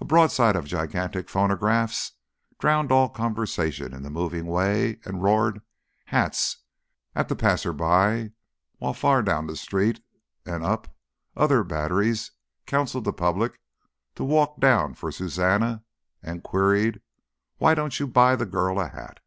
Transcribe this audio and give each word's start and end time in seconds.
A 0.00 0.06
broadside 0.06 0.56
of 0.56 0.64
gigantic 0.64 1.28
phonographs 1.28 2.12
drowned 2.58 2.90
all 2.90 3.10
conversation 3.10 3.92
in 3.92 4.02
the 4.02 4.08
moving 4.08 4.46
way 4.46 4.98
and 5.04 5.22
roared 5.22 5.60
"hats" 6.06 6.62
at 7.14 7.28
the 7.28 7.36
passer 7.36 7.74
by, 7.74 8.30
while 8.78 8.94
far 8.94 9.22
down 9.22 9.46
the 9.46 9.56
street 9.56 10.02
and 10.46 10.64
up, 10.64 10.96
other 11.36 11.62
batteries 11.64 12.30
counselled 12.64 13.04
the 13.04 13.12
public 13.12 13.60
to 14.14 14.24
"walk 14.24 14.58
down 14.58 14.94
for 14.94 15.12
Suzannah," 15.12 15.84
and 16.22 16.42
queried, 16.42 17.02
"Why 17.58 17.74
don't 17.74 18.00
you 18.00 18.06
buy 18.06 18.36
the 18.36 18.46
girl 18.46 18.80
a 18.80 18.88
hat?" 18.88 19.20